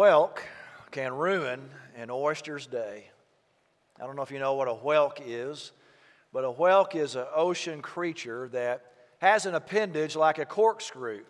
[0.00, 0.38] whelk
[0.90, 1.60] can ruin
[1.94, 3.10] an oyster's day.
[4.00, 5.72] I don't know if you know what a whelk is,
[6.32, 8.82] but a whelk is an ocean creature that
[9.18, 11.20] has an appendage like a corkscrew.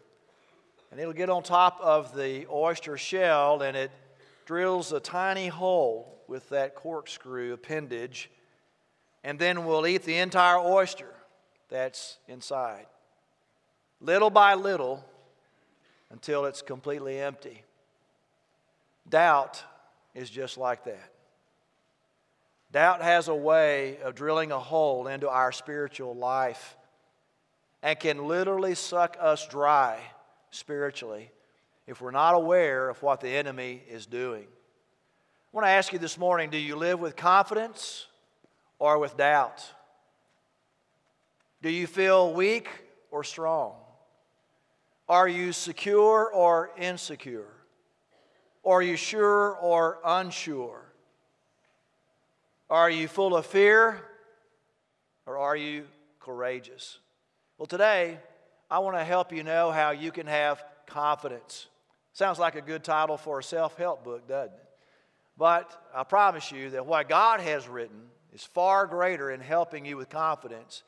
[0.93, 3.91] And it'll get on top of the oyster shell and it
[4.47, 8.31] drills a tiny hole with that corkscrew appendage
[9.25, 11.13] and then will eat the entire oyster
[11.71, 12.87] that's inside.
[14.01, 15.05] Little by little
[16.13, 17.65] until it's completely empty.
[19.11, 19.63] Doubt
[20.15, 21.13] is just like that.
[22.73, 26.77] Doubt has a way of drilling a hole into our spiritual life
[27.83, 29.99] and can literally suck us dry
[30.53, 31.31] spiritually
[31.89, 34.45] if we're not aware of what the enemy is doing.
[34.45, 38.07] I want to ask you this morning do you live with confidence
[38.79, 39.65] or with doubt?
[41.61, 42.69] Do you feel weak
[43.11, 43.75] or strong?
[45.09, 47.49] Are you secure or insecure?
[48.65, 50.85] Are you sure or unsure?
[52.69, 54.01] Are you full of fear
[55.27, 55.87] or are you
[56.21, 56.99] courageous?
[57.59, 58.19] Well, today,
[58.71, 61.67] I want to help you know how you can have confidence.
[62.13, 64.65] Sounds like a good title for a self help book, doesn't it?
[65.37, 68.03] But I promise you that what God has written
[68.33, 70.83] is far greater in helping you with confidence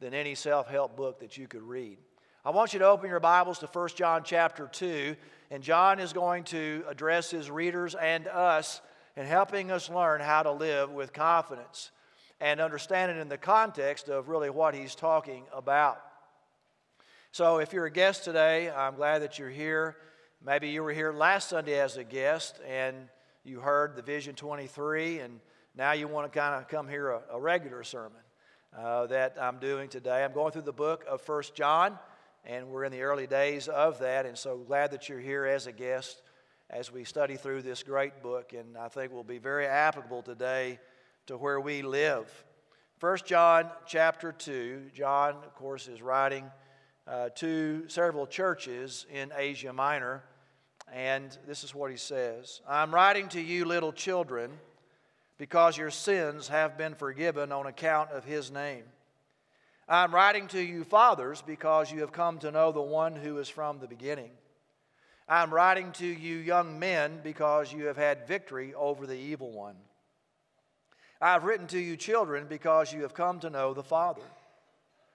[0.00, 1.98] than any self help book that you could read.
[2.48, 5.16] I want you to open your Bibles to 1 John chapter 2,
[5.50, 8.80] and John is going to address his readers and us
[9.18, 11.90] in helping us learn how to live with confidence
[12.40, 16.00] and understand it in the context of really what he's talking about.
[17.32, 19.98] So, if you're a guest today, I'm glad that you're here.
[20.42, 22.96] Maybe you were here last Sunday as a guest and
[23.44, 25.38] you heard the Vision 23, and
[25.76, 28.22] now you want to kind of come hear a, a regular sermon
[28.74, 30.24] uh, that I'm doing today.
[30.24, 31.98] I'm going through the book of First John
[32.44, 34.26] and we're in the early days of that.
[34.26, 36.22] And so glad that you're here as a guest
[36.70, 40.78] as we study through this great book, and I think will be very applicable today
[41.26, 42.30] to where we live.
[42.98, 46.50] First John chapter 2, John, of course, is writing
[47.06, 50.24] uh, to several churches in Asia Minor,
[50.92, 54.50] and this is what he says I'm writing to you, little children,
[55.38, 58.84] because your sins have been forgiven on account of his name.
[59.90, 63.48] I'm writing to you, fathers, because you have come to know the one who is
[63.48, 64.30] from the beginning.
[65.26, 69.76] I'm writing to you, young men, because you have had victory over the evil one.
[71.22, 74.22] I've written to you, children, because you have come to know the Father.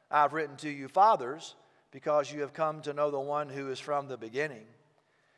[0.10, 1.54] I've written to you, fathers,
[1.92, 4.66] because you have come to know the one who is from the beginning.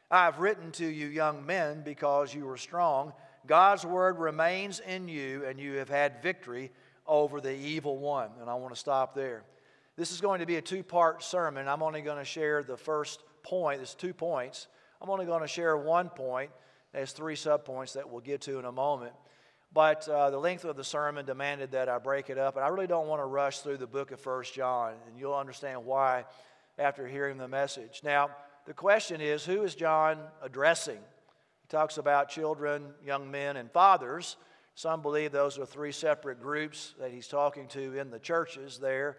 [0.09, 3.11] I've written to you, young men, because you are strong.
[3.45, 6.71] God's word remains in you, and you have had victory
[7.07, 8.29] over the evil one.
[8.41, 9.43] And I want to stop there.
[9.95, 11.67] This is going to be a two part sermon.
[11.67, 13.79] I'm only going to share the first point.
[13.79, 14.67] There's two points.
[15.01, 16.51] I'm only going to share one point.
[16.93, 19.13] There's three subpoints that we'll get to in a moment.
[19.73, 22.55] But uh, the length of the sermon demanded that I break it up.
[22.55, 24.93] And I really don't want to rush through the book of First John.
[25.07, 26.25] And you'll understand why
[26.79, 28.01] after hearing the message.
[28.03, 28.29] Now,
[28.65, 30.95] the question is who is John addressing?
[30.95, 34.37] He talks about children, young men, and fathers.
[34.75, 39.17] Some believe those are three separate groups that he's talking to in the churches there.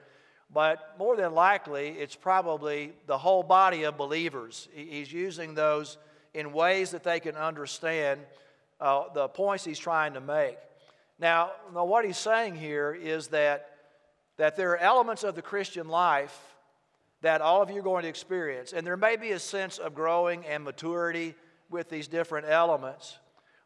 [0.52, 4.68] But more than likely, it's probably the whole body of believers.
[4.72, 5.96] He's using those
[6.34, 8.20] in ways that they can understand
[8.80, 10.58] uh, the points he's trying to make.
[11.18, 13.70] Now, what he's saying here is that,
[14.36, 16.38] that there are elements of the Christian life
[17.22, 18.74] that all of you are going to experience.
[18.74, 21.34] And there may be a sense of growing and maturity
[21.70, 23.18] with these different elements.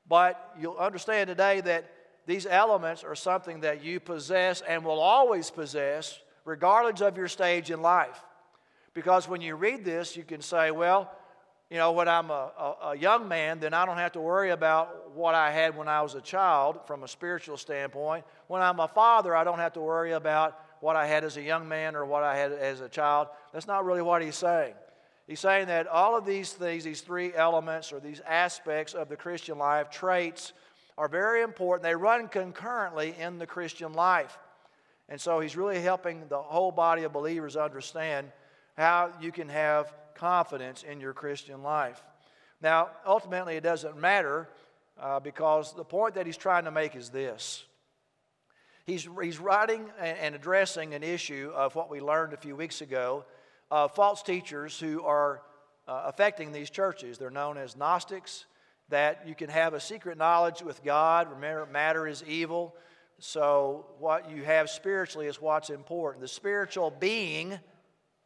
[0.08, 1.90] But you'll understand today that
[2.26, 7.70] these elements are something that you possess and will always possess, regardless of your stage
[7.70, 8.22] in life.
[8.94, 11.10] Because when you read this, you can say, well,
[11.70, 14.50] you know, when I'm a, a, a, young man, then I don't have to worry
[14.50, 18.24] about what I had when I was a child from a spiritual standpoint.
[18.48, 21.42] When I'm a father, I don't have to worry about what I had as a
[21.42, 23.28] young man or what I had as a child.
[23.52, 24.74] That's not really what he's saying.
[25.30, 29.14] He's saying that all of these things, these three elements or these aspects of the
[29.14, 30.52] Christian life, traits,
[30.98, 31.84] are very important.
[31.84, 34.36] They run concurrently in the Christian life.
[35.08, 38.32] And so he's really helping the whole body of believers understand
[38.76, 42.02] how you can have confidence in your Christian life.
[42.60, 44.48] Now, ultimately, it doesn't matter
[45.00, 47.62] uh, because the point that he's trying to make is this.
[48.84, 53.24] He's, he's writing and addressing an issue of what we learned a few weeks ago
[53.70, 55.42] uh, false teachers who are
[55.86, 57.18] uh, affecting these churches.
[57.18, 58.46] They're known as Gnostics,
[58.88, 61.30] that you can have a secret knowledge with God.
[61.30, 62.74] Remember, matter is evil.
[63.18, 66.22] So, what you have spiritually is what's important.
[66.22, 67.58] The spiritual being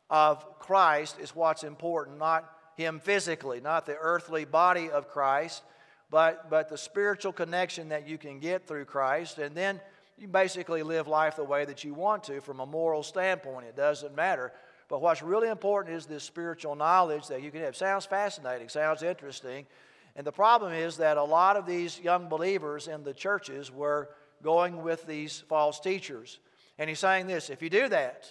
[0.09, 5.63] of Christ is what's important, not him physically, not the earthly body of Christ,
[6.11, 9.39] but, but the spiritual connection that you can get through Christ.
[9.39, 9.81] And then
[10.17, 13.67] you basically live life the way that you want to from a moral standpoint.
[13.67, 14.53] It doesn't matter.
[14.95, 17.75] But what's really important is this spiritual knowledge that you can have.
[17.75, 19.67] Sounds fascinating, sounds interesting.
[20.15, 24.11] And the problem is that a lot of these young believers in the churches were
[24.41, 26.39] going with these false teachers.
[26.79, 28.29] And he's saying this if you do that,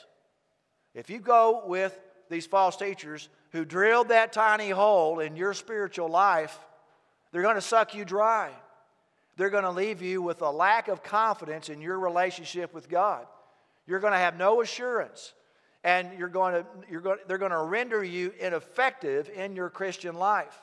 [0.93, 1.99] if you go with
[2.29, 6.57] these false teachers who drilled that tiny hole in your spiritual life,
[7.33, 8.51] they're going to suck you dry.
[9.35, 13.27] They're going to leave you with a lack of confidence in your relationship with God.
[13.85, 15.33] You're going to have no assurance,
[15.83, 20.15] and you're going to, you're going, they're going to render you ineffective in your Christian
[20.15, 20.57] life.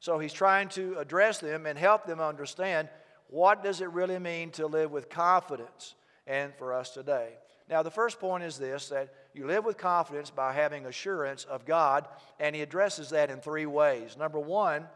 [0.00, 2.88] So he's trying to address them and help them understand
[3.28, 5.94] what does it really mean to live with confidence
[6.26, 7.34] and for us today.
[7.68, 11.66] Now, the first point is this that you live with confidence by having assurance of
[11.66, 12.06] God,
[12.38, 14.16] and he addresses that in three ways.
[14.16, 14.86] Number one,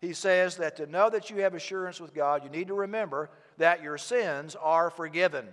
[0.00, 3.30] he says that to know that you have assurance with God, you need to remember
[3.56, 5.48] that your sins are forgiven.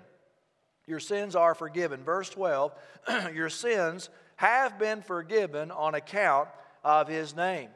[0.87, 2.03] Your sins are forgiven.
[2.03, 2.73] Verse 12,
[3.33, 6.49] your sins have been forgiven on account
[6.83, 7.69] of his name.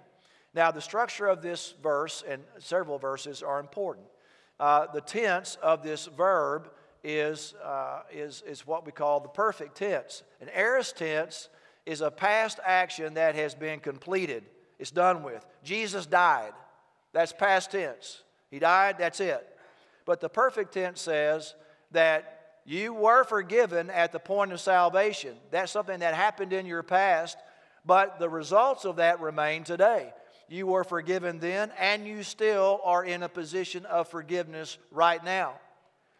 [0.54, 4.08] Now, the structure of this verse and several verses are important.
[4.60, 6.70] Uh, the tense of this verb
[7.04, 10.24] is, uh, is, is what we call the perfect tense.
[10.42, 11.50] An aorist tense
[11.86, 14.44] is a past action that has been completed,
[14.78, 15.46] it's done with.
[15.64, 16.54] Jesus died.
[17.14, 18.24] That's past tense.
[18.52, 19.48] He died, that's it.
[20.06, 21.56] But the perfect tense says
[21.92, 22.39] that
[22.69, 25.36] you were forgiven at the point of salvation.
[25.50, 27.36] That's something that happened in your past,
[27.83, 30.13] but the results of that remain today.
[30.48, 35.54] You were forgiven then, and you still are in a position of forgiveness right now.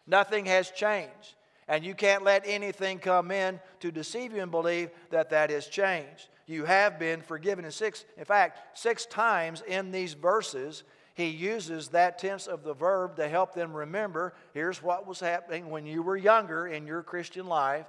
[0.08, 1.36] Nothing has changed.
[1.68, 5.68] And you can't let anything come in to deceive you and believe that that has
[5.68, 6.30] changed.
[6.48, 7.64] You have been forgiven.
[7.64, 10.82] In six, in fact, six times in these verses,
[11.14, 15.70] he uses that tense of the verb to help them remember here's what was happening
[15.70, 17.86] when you were younger in your Christian life.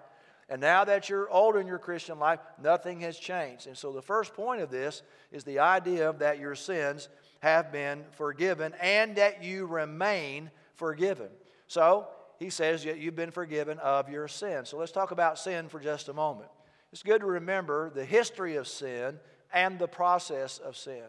[0.50, 3.68] And now that you're older in your Christian life, nothing has changed.
[3.68, 5.01] And so the first point of this
[5.31, 7.07] is the idea of that your sins
[7.39, 11.29] have been forgiven and that you remain forgiven.
[11.68, 12.07] So
[12.38, 14.65] he says that you've been forgiven of your sin.
[14.65, 16.50] So let's talk about sin for just a moment.
[16.91, 19.19] It's good to remember the history of sin
[19.53, 21.06] and the process of sin.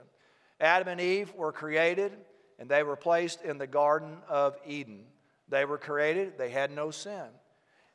[0.63, 2.13] Adam and Eve were created
[2.59, 5.05] and they were placed in the Garden of Eden.
[5.49, 7.27] They were created, they had no sin.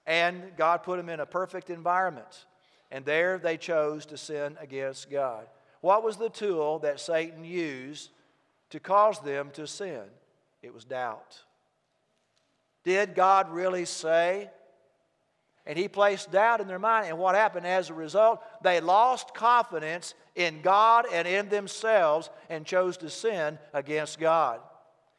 [0.06, 2.46] And God put them in a perfect environment.
[2.92, 5.48] And there they chose to sin against God.
[5.82, 8.12] What was the tool that Satan used
[8.70, 10.04] to cause them to sin?
[10.62, 11.42] It was doubt.
[12.84, 14.50] Did God really say?
[15.68, 17.08] And he placed doubt in their mind.
[17.08, 18.42] And what happened as a result?
[18.64, 24.62] They lost confidence in God and in themselves and chose to sin against God.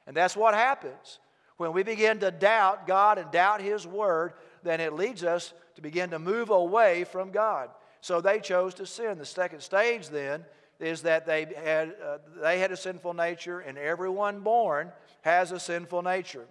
[0.06, 1.18] And that's what happens.
[1.58, 5.82] When we begin to doubt God and doubt His Word, then it leads us to
[5.82, 7.68] begin to move away from God.
[8.00, 9.18] So they chose to sin.
[9.18, 10.46] The second stage then
[10.80, 15.60] is that they had, uh, they had a sinful nature, and everyone born has a
[15.60, 16.46] sinful nature.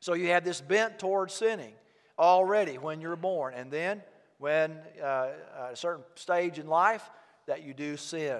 [0.00, 1.74] So you have this bent towards sinning
[2.18, 3.54] already when you're born.
[3.54, 4.02] And then
[4.38, 5.28] when uh,
[5.66, 7.08] at a certain stage in life
[7.46, 8.36] that you do sin.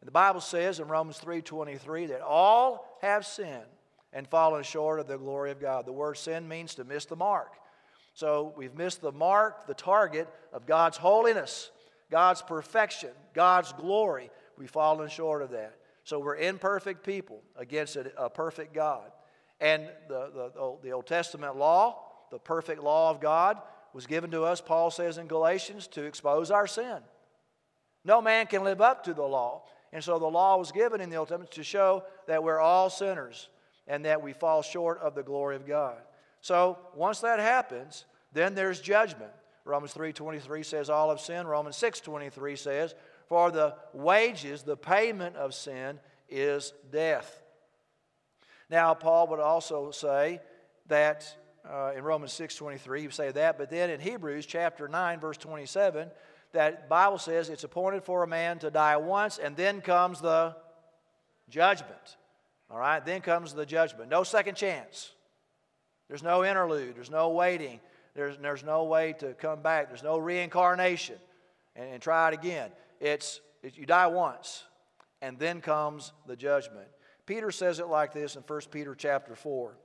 [0.00, 3.64] And the Bible says in Romans 3:23 that all have sinned
[4.12, 5.86] and fallen short of the glory of God.
[5.86, 7.52] The word sin means to miss the mark.
[8.14, 11.70] So we've missed the mark, the target of God's holiness,
[12.10, 14.30] God's perfection, God's glory.
[14.56, 15.76] We've fallen short of that.
[16.04, 19.10] So we're imperfect people against a, a perfect God.
[19.60, 23.58] And the, the, the Old Testament law, the perfect law of God,
[23.92, 26.98] was given to us, Paul says in Galatians, to expose our sin.
[28.04, 29.62] No man can live up to the law.
[29.92, 32.90] And so the law was given in the Old Testament to show that we're all
[32.90, 33.48] sinners
[33.86, 35.96] and that we fall short of the glory of God.
[36.40, 39.32] So once that happens, then there's judgment.
[39.64, 41.46] Romans 3:23 says all of sin.
[41.46, 42.94] Romans 6:23 says
[43.28, 47.42] for the wages, the payment of sin is death.
[48.70, 50.40] Now, Paul would also say
[50.86, 51.36] that
[51.70, 55.36] uh, in Romans 6.23, he would say that, but then in Hebrews chapter 9, verse
[55.36, 56.10] 27,
[56.52, 60.54] that Bible says it's appointed for a man to die once, and then comes the
[61.48, 62.16] judgment.
[62.70, 64.10] All right, then comes the judgment.
[64.10, 65.12] No second chance.
[66.08, 66.96] There's no interlude.
[66.96, 67.80] There's no waiting.
[68.14, 69.88] There's, there's no way to come back.
[69.88, 71.16] There's no reincarnation
[71.74, 72.70] and, and try it again.
[73.00, 74.64] It's, it, you die once,
[75.20, 76.86] and then comes the judgment.
[77.26, 79.76] Peter says it like this in 1 Peter chapter 4.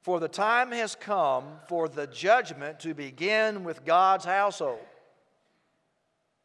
[0.00, 4.80] For the time has come for the judgment to begin with God's household.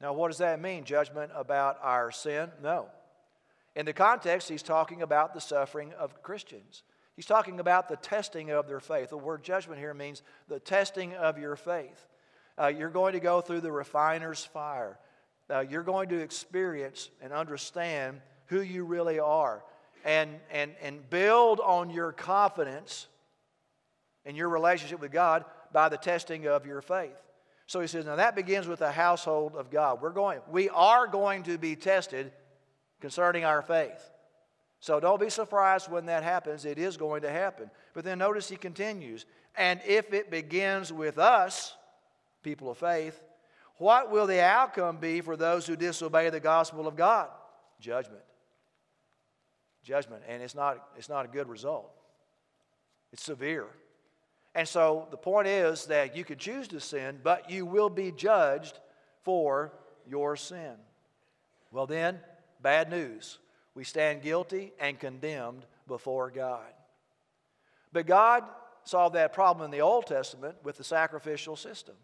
[0.02, 0.84] Now, what does that mean?
[0.84, 2.50] Judgment about our sin?
[2.62, 2.88] No.
[3.76, 6.84] In the context, he's talking about the suffering of Christians.
[7.16, 9.10] He's talking about the testing of their faith.
[9.10, 12.08] The word judgment here means the testing of your faith.
[12.58, 14.98] Uh, you're going to go through the refiner's fire.
[15.50, 19.64] Uh, you're going to experience and understand who you really are
[20.04, 23.08] and, and, and build on your confidence
[24.26, 27.22] in your relationship with God by the testing of your faith.
[27.68, 30.02] So he says, now that begins with the household of God.
[30.02, 32.32] We're going, we are going to be tested
[33.02, 34.12] concerning our faith.
[34.80, 36.64] So don't be surprised when that happens.
[36.66, 37.72] It is going to happen.
[37.94, 39.26] But then notice he continues,
[39.58, 41.76] and if it begins with us,
[42.44, 43.20] people of faith,
[43.78, 47.30] what will the outcome be for those who disobey the gospel of God?
[47.80, 48.22] Judgment.
[49.84, 50.22] Judgment.
[50.28, 51.90] And it's not, it's not a good result,
[53.12, 53.68] it's severe.
[54.56, 58.12] And so the point is that you can choose to sin, but you will be
[58.12, 58.80] judged
[59.22, 59.74] for
[60.08, 60.76] your sin.
[61.72, 62.20] Well, then,
[62.62, 63.38] bad news.
[63.76, 66.72] We stand guilty and condemned before God.
[67.92, 68.46] But God
[68.86, 71.96] solved that problem in the Old Testament with the sacrificial system.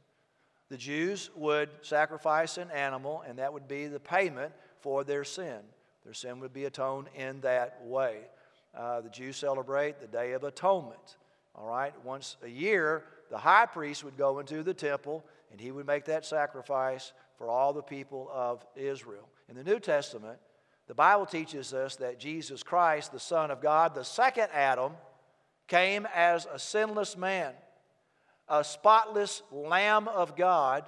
[0.69, 5.59] The Jews would sacrifice an animal, and that would be the payment for their sin.
[6.03, 8.21] Their sin would be atoned in that way.
[8.75, 11.17] Uh, the Jews celebrate the Day of Atonement.
[11.55, 15.71] All right, once a year, the high priest would go into the temple and he
[15.71, 19.27] would make that sacrifice for all the people of Israel.
[19.49, 20.37] In the New Testament,
[20.87, 24.93] the Bible teaches us that Jesus Christ, the Son of God, the second Adam,
[25.67, 27.53] came as a sinless man,
[28.47, 30.83] a spotless Lamb of God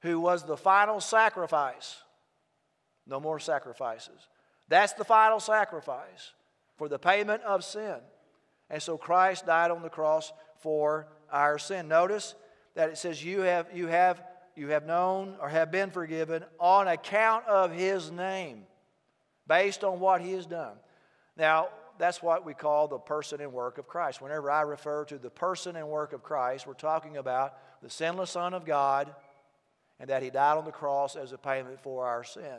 [0.00, 1.96] who was the final sacrifice.
[3.06, 4.28] No more sacrifices.
[4.68, 6.32] That's the final sacrifice
[6.76, 7.96] for the payment of sin.
[8.70, 11.88] And so Christ died on the cross for our sin.
[11.88, 12.34] Notice
[12.74, 14.22] that it says, You have, you have,
[14.56, 18.62] you have known or have been forgiven on account of his name,
[19.46, 20.76] based on what he has done.
[21.36, 21.68] Now,
[21.98, 24.20] that's what we call the person and work of Christ.
[24.20, 28.30] Whenever I refer to the person and work of Christ, we're talking about the sinless
[28.30, 29.14] Son of God
[30.00, 32.58] and that he died on the cross as a payment for our sin.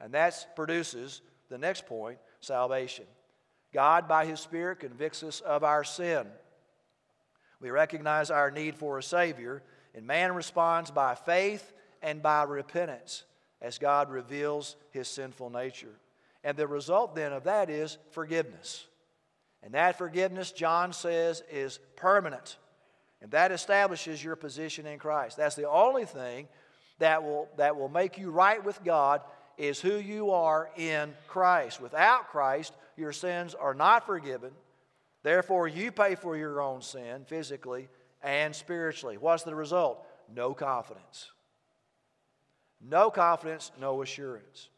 [0.00, 3.04] And that produces the next point salvation.
[3.72, 6.26] God, by His Spirit, convicts us of our sin.
[7.60, 9.62] We recognize our need for a Savior,
[9.94, 11.72] and man responds by faith
[12.02, 13.24] and by repentance
[13.60, 15.98] as God reveals His sinful nature.
[16.44, 18.86] And the result then of that is forgiveness.
[19.62, 22.58] And that forgiveness, John says, is permanent.
[23.20, 25.36] And that establishes your position in Christ.
[25.36, 26.46] That's the only thing
[27.00, 29.20] that will, that will make you right with God
[29.58, 31.80] is who you are in Christ.
[31.80, 34.52] Without Christ, your sins are not forgiven.
[35.22, 37.88] Therefore, you pay for your own sin physically
[38.22, 39.18] and spiritually.
[39.18, 40.06] What's the result?
[40.34, 41.30] No confidence.
[42.80, 44.68] No confidence, no assurance.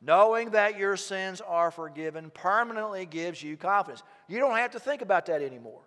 [0.00, 4.02] Knowing that your sins are forgiven permanently gives you confidence.
[4.28, 5.80] You don't have to think about that anymore.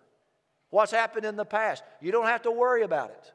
[0.70, 3.32] What's happened in the past, you don't have to worry about it.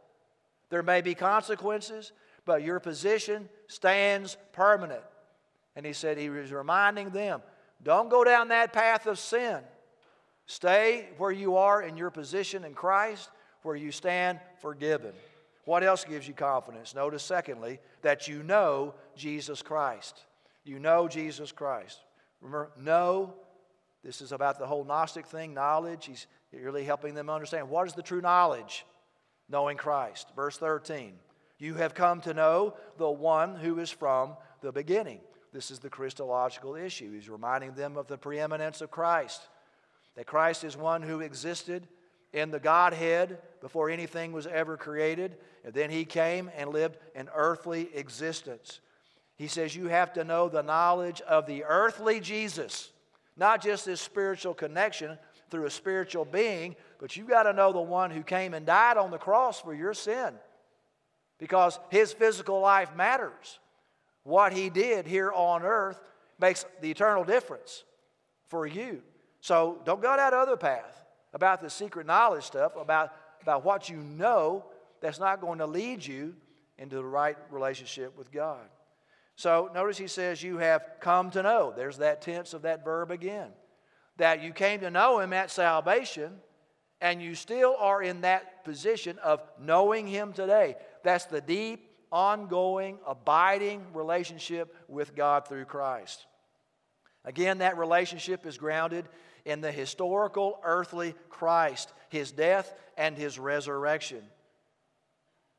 [0.70, 2.12] There may be consequences,
[2.46, 5.04] but your position stands permanent.
[5.76, 7.42] And he said he was reminding them
[7.84, 9.60] don't go down that path of sin.
[10.46, 13.30] Stay where you are in your position in Christ,
[13.64, 15.14] where you stand forgiven.
[15.66, 16.94] What else gives you confidence?
[16.94, 20.24] Notice, secondly, that you know Jesus Christ.
[20.66, 22.00] You know Jesus Christ.
[22.42, 23.34] Remember, know.
[24.04, 26.06] This is about the whole Gnostic thing, knowledge.
[26.06, 28.86] He's really helping them understand what is the true knowledge?
[29.48, 30.28] Knowing Christ.
[30.36, 31.14] Verse 13.
[31.63, 35.22] You have come to know the one who is from the beginning.
[35.53, 37.13] This is the Christological issue.
[37.13, 39.41] He's reminding them of the preeminence of Christ,
[40.17, 41.88] that Christ is one who existed
[42.34, 47.29] in the Godhead before anything was ever created, and then he came and lived an
[47.34, 48.82] earthly existence.
[49.38, 52.91] He says you have to know the knowledge of the earthly Jesus,
[53.38, 55.17] not just this spiritual connection
[55.50, 58.98] through a spiritual being, but you've got to know the one who came and died
[58.98, 60.34] on the cross for your sin
[61.40, 63.60] because his physical life matters.
[64.24, 66.00] What he did here on earth
[66.40, 67.84] makes the eternal difference
[68.48, 69.02] for you.
[69.42, 73.98] So don't go that other path about the secret knowledge stuff, about, about what you
[73.98, 74.66] know
[75.02, 76.36] that's not going to lead you
[76.78, 78.62] into the right relationship with God.
[79.36, 81.74] So notice he says, You have come to know.
[81.75, 83.50] There's that tense of that verb again.
[84.18, 86.34] That you came to know him at salvation,
[87.02, 90.76] and you still are in that position of knowing him today.
[91.04, 96.26] That's the deep ongoing, abiding relationship with God through Christ.
[97.26, 99.08] Again, that relationship is grounded
[99.46, 104.24] in the historical earthly Christ, his death and his resurrection.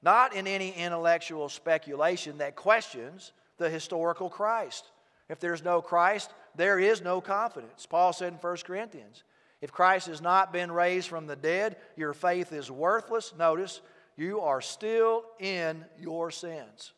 [0.05, 4.91] not in any intellectual speculation that questions the historical Christ.
[5.31, 7.87] If there's no Christ, there is no confidence.
[7.87, 9.25] Paul said in 1 Corinthians,
[9.65, 13.33] if Christ has not been raised from the dead, your faith is worthless.
[13.39, 13.81] Notice,
[14.15, 16.93] you are still in your sins.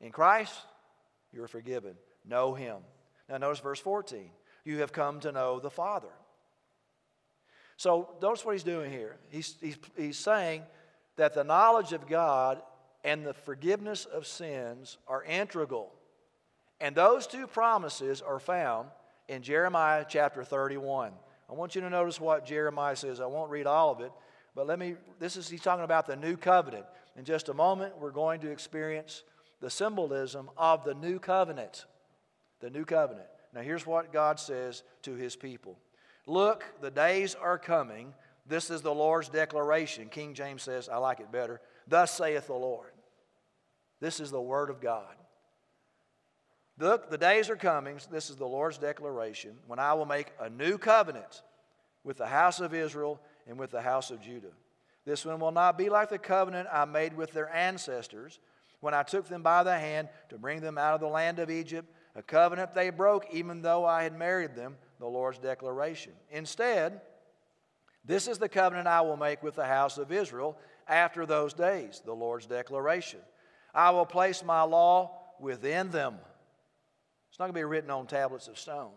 [0.00, 0.54] In Christ,
[1.32, 1.96] you're forgiven.
[2.24, 2.76] Know Him.
[3.28, 4.30] Now, notice verse 14.
[4.64, 6.12] You have come to know the Father.
[7.76, 9.16] So, notice what he's doing here.
[9.30, 10.62] He's, he's, he's saying
[11.16, 12.62] that the knowledge of God
[13.02, 15.92] and the forgiveness of sins are integral.
[16.80, 18.90] And those two promises are found
[19.26, 21.14] in Jeremiah chapter 31.
[21.48, 23.20] I want you to notice what Jeremiah says.
[23.20, 24.12] I won't read all of it,
[24.54, 26.86] but let me, this is, he's talking about the new covenant.
[27.16, 29.22] In just a moment, we're going to experience
[29.60, 31.86] the symbolism of the new covenant.
[32.60, 33.26] The new covenant.
[33.54, 35.78] Now, here's what God says to his people
[36.26, 38.14] Look, the days are coming.
[38.46, 40.08] This is the Lord's declaration.
[40.08, 41.60] King James says, I like it better.
[41.88, 42.90] Thus saith the Lord.
[44.00, 45.14] This is the word of God.
[46.78, 50.50] Look, the days are coming, this is the Lord's declaration, when I will make a
[50.50, 51.42] new covenant
[52.02, 54.50] with the house of Israel and with the house of Judah.
[55.04, 58.40] This one will not be like the covenant I made with their ancestors
[58.80, 61.50] when I took them by the hand to bring them out of the land of
[61.50, 66.12] Egypt, a covenant they broke even though I had married them, the Lord's declaration.
[66.30, 67.00] Instead,
[68.04, 72.02] this is the covenant I will make with the house of Israel after those days,
[72.04, 73.20] the Lord's declaration.
[73.74, 76.16] I will place my law within them
[77.34, 78.92] it's not going to be written on tablets of stone.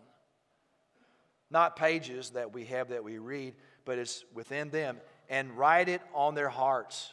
[1.50, 3.54] Not pages that we have that we read,
[3.84, 4.98] but it's within them.
[5.28, 7.10] And write it on their hearts.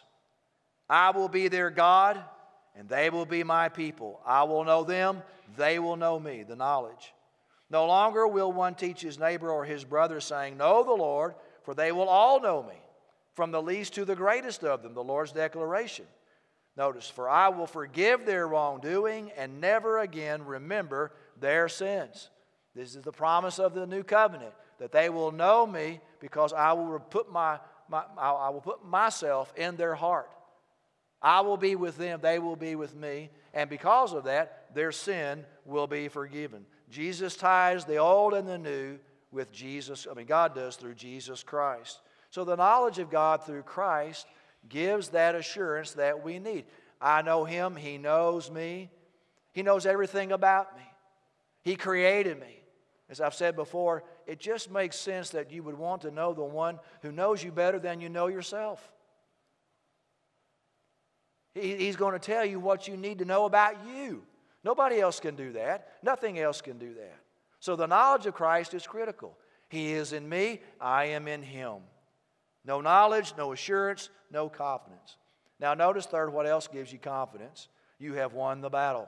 [0.88, 2.24] I will be their God,
[2.76, 4.22] and they will be my people.
[4.24, 5.24] I will know them,
[5.58, 7.12] they will know me, the knowledge.
[7.72, 11.74] No longer will one teach his neighbor or his brother, saying, Know the Lord, for
[11.74, 12.78] they will all know me,
[13.34, 16.06] from the least to the greatest of them, the Lord's declaration.
[16.78, 22.30] Notice, for I will forgive their wrongdoing and never again remember their sins.
[22.76, 26.74] This is the promise of the new covenant that they will know me because I
[26.74, 30.30] will put my, my I will put myself in their heart.
[31.22, 34.92] I will be with them, they will be with me, and because of that, their
[34.92, 36.66] sin will be forgiven.
[36.90, 39.00] Jesus ties the old and the new
[39.32, 40.06] with Jesus.
[40.10, 42.00] I mean, God does through Jesus Christ.
[42.30, 44.28] So the knowledge of God through Christ
[44.70, 46.66] gives that assurance that we need.
[47.02, 48.90] I know Him, He knows me,
[49.52, 50.84] He knows everything about me,
[51.66, 52.62] He created me.
[53.10, 56.44] As I've said before, it just makes sense that you would want to know the
[56.44, 58.92] one who knows you better than you know yourself.
[61.54, 64.24] he's going to tell you what you need to know about you.
[64.64, 65.90] Nobody else can do that.
[66.04, 67.20] Nothing else can do that.
[67.60, 69.38] So the knowledge of Christ is critical.
[69.70, 71.78] He is in me, I am in him.
[72.64, 75.18] No knowledge, no assurance, no confidence.
[75.60, 77.70] Now, notice third, what else gives you confidence?
[77.98, 79.08] You have won the battle.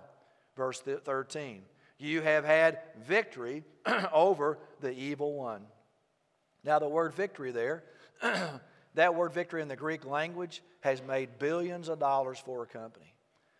[0.56, 1.63] Verse 13.
[2.00, 3.64] You have had victory
[4.14, 5.62] over the evil one.
[6.64, 7.84] Now, the word victory there,
[8.96, 13.14] that word victory in the Greek language has made billions of dollars for a company.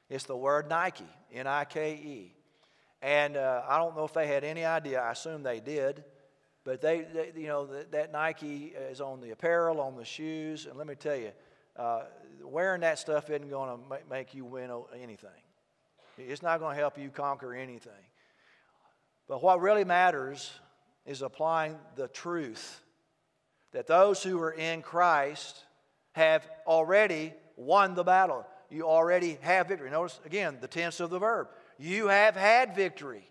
[0.10, 2.34] It's the word Nike, N I K E.
[3.02, 5.00] And uh, I don't know if they had any idea.
[5.00, 6.04] I assume they did
[6.67, 10.65] but they, they you know, that, that, Nike is on the apparel, on the shoes,
[10.65, 11.32] and let me tell you,
[11.78, 12.02] uh,
[12.43, 14.69] wearing that stuff isn't going to make you win
[15.02, 15.30] anything.
[16.17, 17.93] It's not going to help you conquer anything.
[19.27, 20.51] But what really matters
[21.05, 22.81] is applying the truth
[23.71, 25.63] that those who are in Christ
[26.13, 28.45] have already won the battle.
[28.69, 29.89] You already have victory.
[29.89, 31.47] Notice again the tense of the verb.
[31.77, 33.27] You have had victory.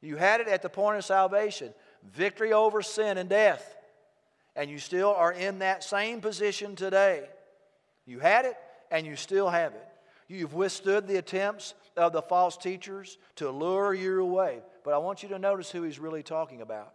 [0.00, 1.72] You had it at the point of salvation
[2.12, 3.76] victory over sin and death.
[4.56, 7.24] And you still are in that same position today.
[8.06, 8.56] You had it
[8.90, 9.88] and you still have it.
[10.28, 14.62] You've withstood the attempts of the false teachers to lure you away.
[14.84, 16.94] But I want you to notice who he's really talking about.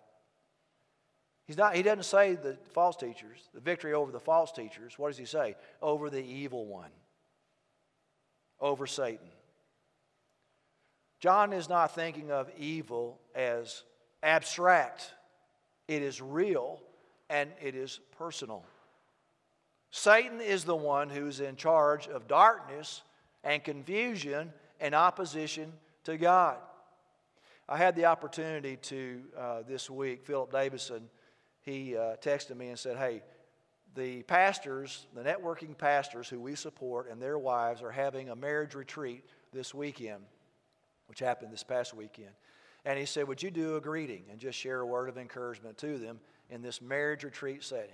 [1.45, 4.99] He's not, he doesn't say the false teachers, the victory over the false teachers.
[4.99, 5.55] What does he say?
[5.81, 6.91] Over the evil one,
[8.59, 9.27] over Satan.
[11.19, 13.83] John is not thinking of evil as
[14.21, 15.11] abstract,
[15.87, 16.81] it is real,
[17.31, 18.63] and it is personal.
[19.89, 23.01] Satan is the one who's in charge of darkness
[23.43, 25.73] and confusion and opposition
[26.04, 26.58] to God.
[27.67, 31.10] I had the opportunity to uh, this week, Philip Davison,
[31.62, 33.21] he uh, texted me and said, Hey,
[33.95, 38.75] the pastors, the networking pastors who we support and their wives are having a marriage
[38.75, 40.23] retreat this weekend,
[41.08, 42.32] which happened this past weekend.
[42.86, 45.78] And he said, Would you do a greeting and just share a word of encouragement
[45.80, 47.91] to them in this marriage retreat setting?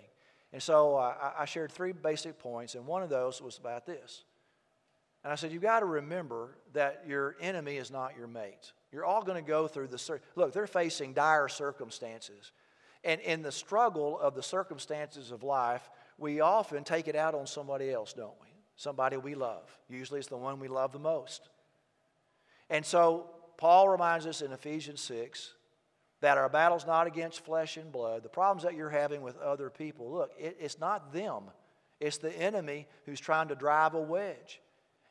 [0.53, 4.23] And so uh, I shared three basic points, and one of those was about this.
[5.25, 8.73] And I said, You've got to remember that your enemy is not your mate.
[8.91, 10.19] You're all going to go through the.
[10.35, 12.51] Look, they're facing dire circumstances.
[13.03, 17.47] And in the struggle of the circumstances of life, we often take it out on
[17.47, 18.49] somebody else, don't we?
[18.75, 19.63] Somebody we love.
[19.89, 21.49] Usually it's the one we love the most.
[22.69, 25.55] And so Paul reminds us in Ephesians 6
[26.21, 28.21] that our battle's not against flesh and blood.
[28.21, 31.45] The problems that you're having with other people, look, it, it's not them,
[31.99, 34.61] it's the enemy who's trying to drive a wedge.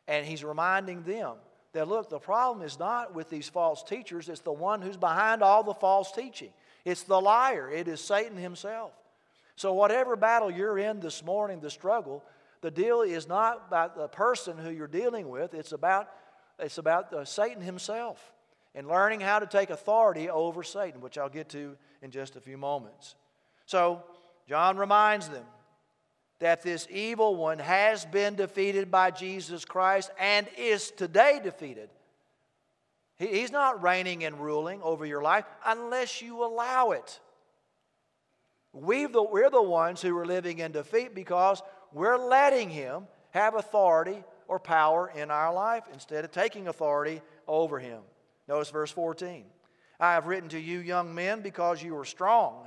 [0.07, 1.37] And he's reminding them
[1.73, 5.43] that, look, the problem is not with these false teachers, it's the one who's behind
[5.43, 6.51] all the false teaching.
[6.85, 8.93] It's the liar, it is Satan himself.
[9.57, 12.23] So, whatever battle you're in this morning, the struggle,
[12.61, 16.09] the deal is not about the person who you're dealing with, it's about,
[16.59, 18.33] it's about uh, Satan himself
[18.75, 22.41] and learning how to take authority over Satan, which I'll get to in just a
[22.41, 23.15] few moments.
[23.67, 24.03] So,
[24.49, 25.45] John reminds them
[26.41, 31.89] that this evil one has been defeated by Jesus Christ and is today defeated.
[33.17, 37.21] He's not reigning and ruling over your life unless you allow it.
[38.73, 44.25] we we're the ones who are living in defeat because we're letting Him have authority
[44.49, 48.01] or power in our life instead of taking authority over Him.
[48.49, 49.45] Notice verse 14.
[50.01, 52.67] I have written to you, young men, because you are strong.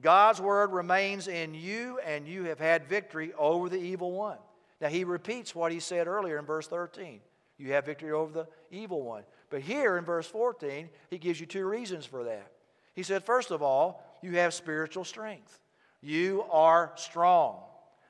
[0.00, 4.38] God's word remains in you, and you have had victory over the evil one.
[4.80, 7.20] Now, he repeats what he said earlier in verse 13.
[7.58, 9.24] You have victory over the evil one.
[9.50, 12.52] But here in verse 14, he gives you two reasons for that.
[12.94, 15.58] He said, first of all, you have spiritual strength.
[16.00, 17.56] You are strong.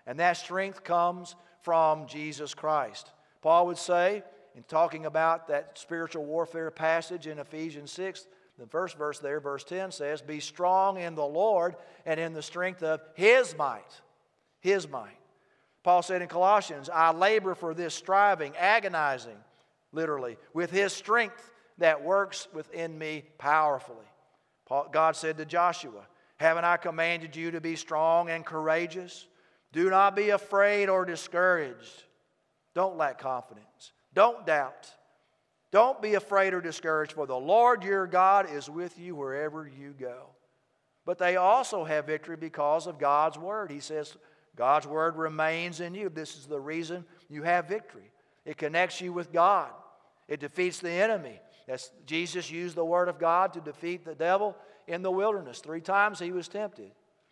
[0.07, 3.11] And that strength comes from Jesus Christ.
[3.41, 4.23] Paul would say,
[4.55, 8.27] in talking about that spiritual warfare passage in Ephesians 6,
[8.59, 12.43] the first verse there, verse 10 says, Be strong in the Lord and in the
[12.43, 14.01] strength of his might.
[14.61, 15.17] His might.
[15.85, 19.37] Paul said in Colossians, I labor for this striving, agonizing
[19.93, 23.97] literally, with his strength that works within me powerfully.
[24.67, 29.27] Paul, God said to Joshua, Haven't I commanded you to be strong and courageous?
[29.73, 32.05] Do not be afraid or discouraged.
[32.75, 33.93] Don't lack confidence.
[34.15, 34.91] Don't doubt.
[35.71, 39.95] Don't be afraid or discouraged, for the Lord your God is with you wherever you
[39.99, 40.29] go.
[41.05, 43.71] But they also have victory because of God's word.
[43.71, 44.17] He says,
[44.57, 46.09] God's word remains in you.
[46.09, 48.11] This is the reason you have victory.
[48.45, 49.71] It connects you with God.
[50.27, 51.41] It defeats the enemy.
[51.67, 55.61] That's, Jesus used the word of God to defeat the devil in the wilderness.
[55.61, 56.91] Three times he was tempted.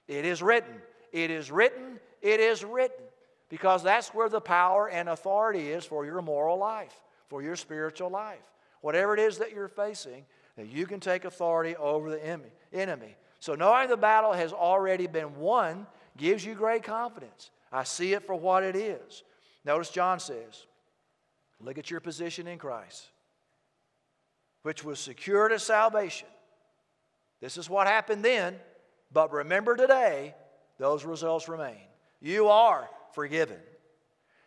[0.09, 0.75] It is written.
[1.12, 1.99] It is written.
[2.22, 3.05] It is written.
[3.49, 6.94] Because that's where the power and authority is for your moral life,
[7.29, 8.39] for your spiritual life.
[8.81, 10.25] Whatever it is that you're facing,
[10.57, 12.25] that you can take authority over the
[12.73, 13.17] enemy.
[13.41, 15.87] So knowing the battle has already been won
[16.17, 17.51] gives you great confidence.
[17.73, 19.23] I see it for what it is.
[19.65, 20.67] Notice John says,
[21.61, 23.07] Look at your position in Christ,
[24.62, 26.29] which was secured as salvation.
[27.41, 28.57] This is what happened then,
[29.12, 30.35] but remember today,
[30.79, 31.81] those results remain.
[32.21, 33.59] You are forgiven.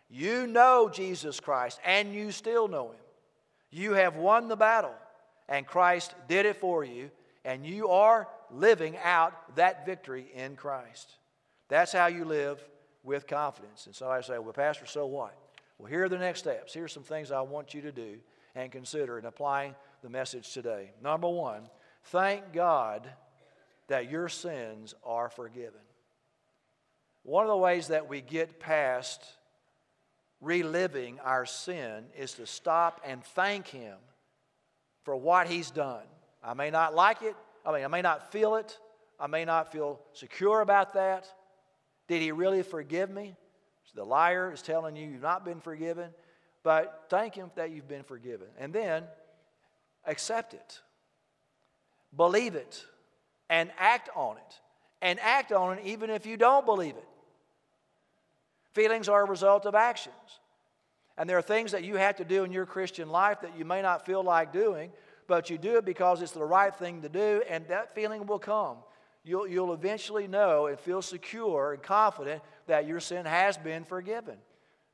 [0.10, 3.00] You know Jesus Christ, and you still know Him.
[3.72, 4.96] You have won the battle,
[5.48, 7.12] and Christ did it for you,
[7.46, 11.18] and you are living out that victory in Christ.
[11.68, 12.64] That's how you live
[13.04, 13.86] with confidence.
[13.86, 15.38] And so I say, well, Pastor, so what?
[15.78, 16.74] Well, here are the next steps.
[16.74, 18.18] Here's some things I want you to do
[18.56, 20.92] and consider in applying the message today.
[21.02, 21.70] Number one,
[22.06, 23.08] thank God
[23.88, 25.82] that your sins are forgiven.
[27.24, 29.24] One of the ways that we get past
[30.42, 33.98] reliving our sin is to stop and thank Him
[35.04, 36.04] for what He's done.
[36.44, 38.78] I may not like it, I mean, I may not feel it,
[39.20, 41.28] I may not feel secure about that.
[42.08, 43.36] Did He really forgive me?
[43.96, 46.12] The liar is telling you you've not been forgiven,
[46.64, 48.48] but thank Him that you've been forgiven.
[48.58, 49.04] And then
[50.06, 50.80] accept it,
[52.16, 52.86] believe it,
[53.50, 54.60] and act on it.
[55.02, 57.08] And act on it even if you don't believe it.
[58.80, 60.16] Feelings are a result of actions.
[61.18, 63.66] And there are things that you have to do in your Christian life that you
[63.66, 64.92] may not feel like doing,
[65.28, 68.40] but you do it because it's the right thing to do, and that feeling will
[68.40, 68.78] come
[69.24, 74.38] you'll, you'll eventually know and feel secure and confident that your sin has been forgiven.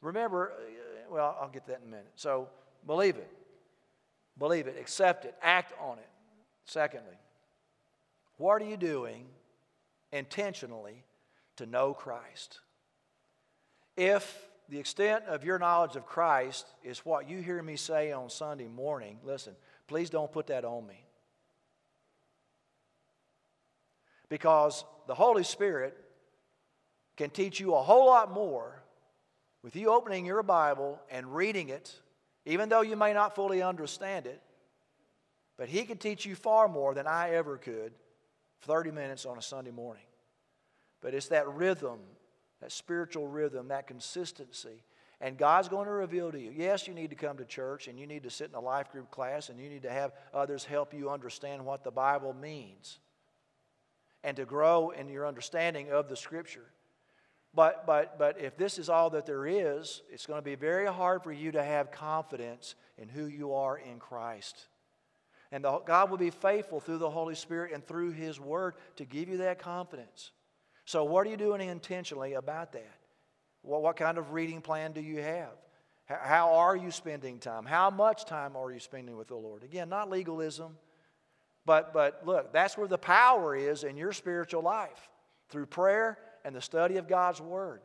[0.01, 2.11] Remember, uh, well, I'll get that in a minute.
[2.15, 2.49] So
[2.85, 3.31] believe it.
[4.37, 6.09] Believe it, accept it, act on it.
[6.65, 7.15] Secondly,
[8.37, 9.25] what are you doing
[10.11, 11.03] intentionally
[11.55, 12.59] to know Christ?
[13.97, 18.29] If the extent of your knowledge of Christ is what you hear me say on
[18.29, 19.53] Sunday morning, listen,
[19.87, 21.05] please don't put that on me.
[24.27, 25.95] Because the Holy Spirit
[27.15, 28.81] can teach you a whole lot more
[29.63, 31.93] with you opening your Bible and reading it,
[32.45, 34.41] even though you may not fully understand it.
[35.57, 37.93] But He can teach you far more than I ever could
[38.61, 40.03] 30 minutes on a Sunday morning.
[41.01, 41.99] But it's that rhythm,
[42.61, 44.83] that spiritual rhythm, that consistency.
[45.21, 46.51] And God's going to reveal to you.
[46.55, 48.91] Yes, you need to come to church and you need to sit in a life
[48.91, 52.99] group class and you need to have others help you understand what the Bible means
[54.23, 56.65] and to grow in your understanding of the Scripture.
[57.53, 60.87] But, but, but if this is all that there is, it's going to be very
[60.87, 64.67] hard for you to have confidence in who you are in Christ.
[65.51, 69.05] And the, God will be faithful through the Holy Spirit and through His Word to
[69.05, 70.31] give you that confidence.
[70.85, 72.97] So, what are you doing intentionally about that?
[73.63, 75.51] Well, what kind of reading plan do you have?
[76.05, 77.65] How are you spending time?
[77.65, 79.63] How much time are you spending with the Lord?
[79.63, 80.77] Again, not legalism,
[81.65, 85.09] but, but look, that's where the power is in your spiritual life
[85.49, 87.81] through prayer and the study of God's Word.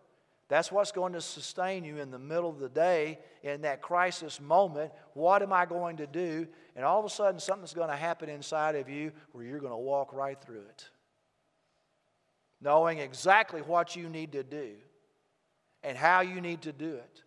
[0.48, 4.38] That's what's going to sustain you in the middle of the day in that crisis
[4.38, 4.92] moment.
[5.14, 6.46] What am I going to do?
[6.76, 9.72] And all of a sudden, something's going to happen inside of you where you're going
[9.72, 10.90] to walk right through it.
[12.60, 14.72] Knowing exactly what you need to do
[15.82, 17.22] and how you need to do it,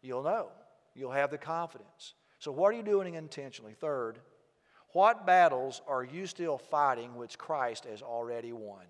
[0.00, 0.48] you'll know.
[0.94, 2.14] You'll have the confidence.
[2.38, 3.74] So, what are you doing intentionally?
[3.74, 4.18] Third,
[4.92, 8.84] what battles are you still fighting which Christ has already won?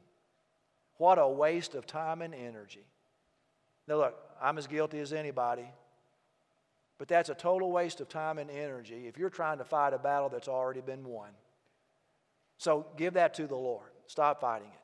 [0.97, 2.85] What a waste of time and energy.
[3.89, 5.67] Now, look, I'm as guilty as anybody,
[6.99, 9.99] but that's a total waste of time and energy if you're trying to fight a
[9.99, 11.31] battle that's already been won.
[12.59, 13.91] So, give that to the Lord.
[14.07, 14.84] Stop fighting it.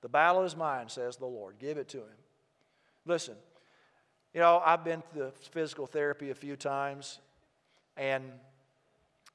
[0.00, 1.56] The battle is mine, says the Lord.
[1.58, 2.18] Give it to Him.
[3.04, 3.34] Listen,
[4.34, 7.18] you know, I've been to physical therapy a few times,
[7.96, 8.24] and,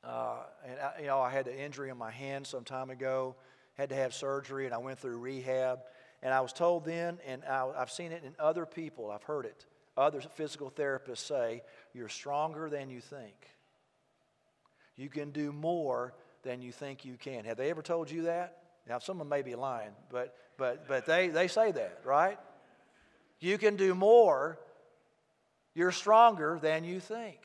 [0.04, 3.36] uh, and I, you know, I had an injury in my hand some time ago,
[3.76, 5.80] had to have surgery, and I went through rehab.
[6.22, 9.46] And I was told then, and I, I've seen it in other people, I've heard
[9.46, 9.66] it,
[9.98, 13.36] other physical therapists say, you're stronger than you think.
[14.96, 17.44] You can do more than you think you can.
[17.46, 18.63] Have they ever told you that?
[18.88, 22.38] Now, someone may be lying, but, but, but they, they say that, right?
[23.40, 24.60] You can do more.
[25.74, 27.40] You're stronger than you think.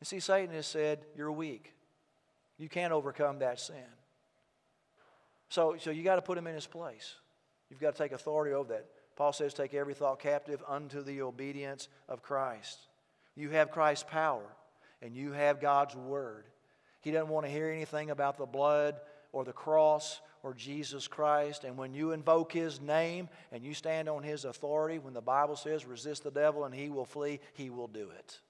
[0.00, 1.74] You see, Satan has said, You're weak.
[2.56, 3.76] You can't overcome that sin.
[5.48, 7.14] So, so you got to put him in his place.
[7.70, 8.86] You've got to take authority over that.
[9.16, 12.78] Paul says, Take every thought captive unto the obedience of Christ.
[13.34, 14.44] You have Christ's power,
[15.02, 16.44] and you have God's word.
[17.00, 18.96] He doesn't want to hear anything about the blood
[19.32, 21.64] or the cross or Jesus Christ.
[21.64, 25.56] And when you invoke His name and you stand on His authority, when the Bible
[25.56, 28.40] says, resist the devil and he will flee, He will do it.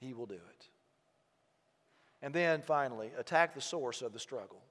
[0.00, 0.68] He will do it.
[2.22, 4.62] And then finally, attack the source of the struggle.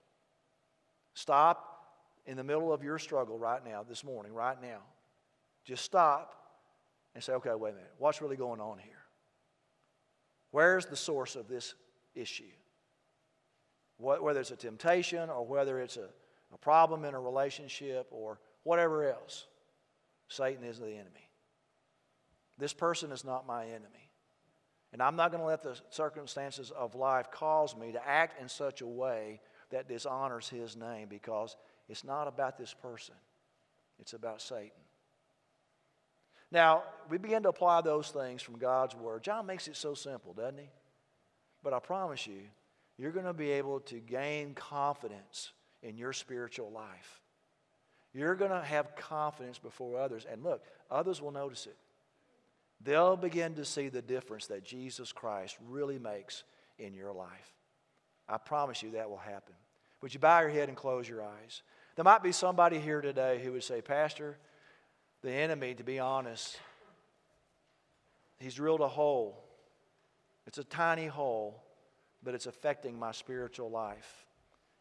[1.13, 1.67] Stop
[2.25, 4.79] in the middle of your struggle right now, this morning, right now.
[5.65, 6.33] Just stop
[7.13, 7.91] and say, okay, wait a minute.
[7.97, 8.93] What's really going on here?
[10.51, 11.73] Where's the source of this
[12.15, 12.43] issue?
[14.01, 16.07] Whether it's a temptation or whether it's a,
[16.53, 19.45] a problem in a relationship or whatever else,
[20.27, 21.29] Satan is the enemy.
[22.57, 24.09] This person is not my enemy.
[24.93, 28.49] And I'm not going to let the circumstances of life cause me to act in
[28.49, 31.55] such a way that dishonors his name because
[31.87, 33.15] it's not about this person,
[33.99, 34.71] it's about Satan.
[36.51, 39.23] Now, we begin to apply those things from God's Word.
[39.23, 40.69] John makes it so simple, doesn't he?
[41.63, 42.41] But I promise you,
[43.01, 47.19] you're going to be able to gain confidence in your spiritual life.
[48.13, 50.27] You're going to have confidence before others.
[50.31, 51.75] And look, others will notice it.
[52.79, 56.43] They'll begin to see the difference that Jesus Christ really makes
[56.77, 57.55] in your life.
[58.29, 59.55] I promise you that will happen.
[60.03, 61.63] Would you bow your head and close your eyes?
[61.95, 64.37] There might be somebody here today who would say, Pastor,
[65.23, 66.59] the enemy, to be honest,
[68.39, 69.43] he's drilled a hole.
[70.45, 71.63] It's a tiny hole
[72.23, 74.25] but it's affecting my spiritual life.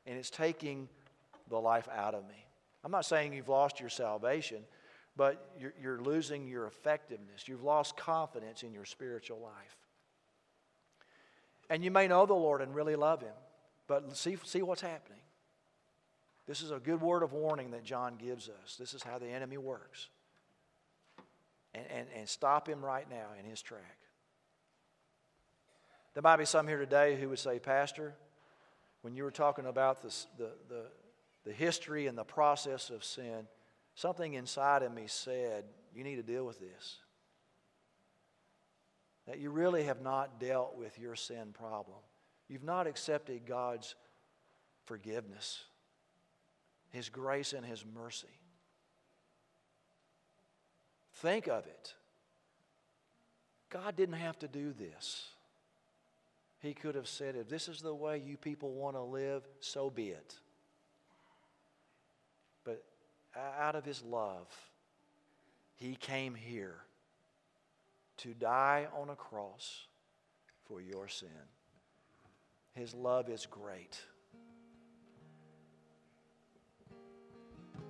[0.07, 0.89] And it's taking
[1.49, 2.47] the life out of me.
[2.85, 4.63] I'm not saying you've lost your salvation,
[5.17, 7.47] but you're, you're losing your effectiveness.
[7.47, 9.77] You've lost confidence in your spiritual life.
[11.69, 13.35] And you may know the Lord and really love Him,
[13.87, 15.21] but see, see what's happening.
[16.51, 18.75] This is a good word of warning that John gives us.
[18.77, 20.09] This is how the enemy works.
[21.75, 24.00] And, and, and stop him right now in his track.
[26.15, 28.15] There might be some here today who would say, Pastor,
[29.03, 30.85] when you were talking about this, the, the,
[31.45, 33.47] the history and the process of sin,
[33.95, 36.99] something inside of me said, You need to deal with this.
[39.27, 41.99] That you really have not dealt with your sin problem.
[42.49, 43.95] You've not accepted God's
[44.87, 45.63] forgiveness.
[46.91, 48.27] His grace and His mercy.
[51.15, 51.95] Think of it.
[53.69, 55.29] God didn't have to do this.
[56.61, 59.89] He could have said, if this is the way you people want to live, so
[59.89, 60.35] be it.
[62.65, 62.85] But
[63.35, 64.47] out of His love,
[65.77, 66.77] He came here
[68.19, 69.87] to die on a cross
[70.69, 71.29] for your sin.
[72.75, 73.99] His love is great.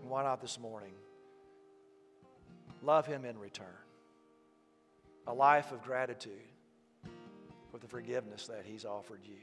[0.05, 0.93] Why not this morning?
[2.85, 3.67] Love Him in return.
[5.27, 6.31] A life of gratitude
[7.71, 9.37] for the forgiveness that He's offered you.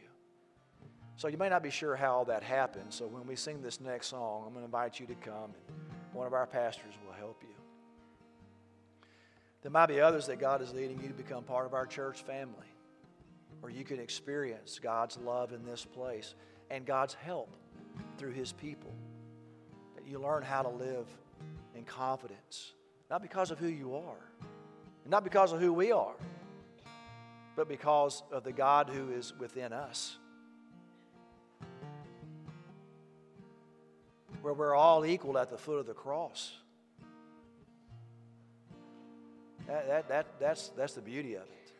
[1.15, 2.93] So you may not be sure how that happened.
[2.93, 6.13] So when we sing this next song, I'm going to invite you to come, and
[6.13, 7.55] one of our pastors will help you.
[9.63, 12.21] There might be others that God is leading you to become part of our church
[12.21, 12.67] family,
[13.61, 16.35] where you can experience God's love in this place
[16.69, 17.49] and God's help
[18.19, 18.93] through His people.
[19.95, 21.07] That you learn how to live
[21.75, 22.73] in confidence,
[23.09, 24.29] not because of who you are,
[25.09, 26.13] not because of who we are,
[27.57, 30.15] but because of the God who is within us.
[34.43, 36.51] Where we're all equal at the foot of the cross.
[39.65, 41.71] That, that, that, that's, that's the beauty of it.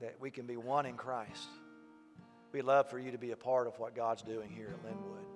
[0.00, 1.46] That we can be one in Christ.
[2.50, 5.26] We'd love for you to be a part of what God's doing here at Linwood.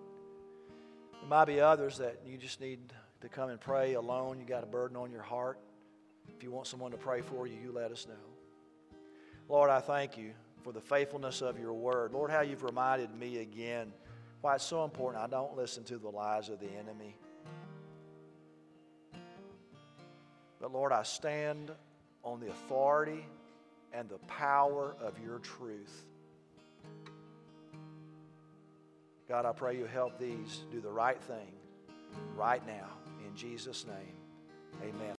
[1.21, 2.81] There might be others that you just need
[3.21, 4.41] to come and pray alone.
[4.41, 5.59] You got a burden on your heart.
[6.35, 8.32] If you want someone to pray for you, you let us know.
[9.53, 10.31] Lord, I thank you
[10.65, 12.15] for the faithfulness of your word.
[12.15, 13.93] Lord, how you've reminded me again
[14.41, 17.15] why it's so important I don't listen to the lies of the enemy.
[20.59, 21.71] But Lord, I stand
[22.25, 23.27] on the authority
[23.93, 26.07] and the power of your truth.
[29.29, 31.53] God, I pray you help these do the right thing
[32.35, 32.89] right now.
[33.29, 34.17] In Jesus' name,
[34.81, 35.11] amen.